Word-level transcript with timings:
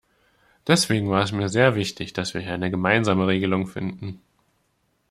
Deswegen 0.65 1.11
war 1.11 1.21
es 1.21 1.31
mir 1.31 1.47
sehr 1.47 1.75
wichtig, 1.75 2.11
dass 2.11 2.33
wir 2.33 2.41
hier 2.41 2.53
eine 2.55 2.71
gemeinsame 2.71 3.27
Regelung 3.27 3.67
finden. 3.67 4.19